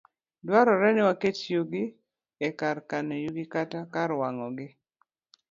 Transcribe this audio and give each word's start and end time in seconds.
Dwarore 0.45 0.89
ni 0.93 1.01
waket 1.07 1.37
yugi 1.53 1.83
e 2.47 2.49
kar 2.59 2.77
kano 2.89 3.13
yugi, 3.23 3.43
kata 3.53 3.79
kar 3.93 4.09
wang'ogi. 4.19 4.67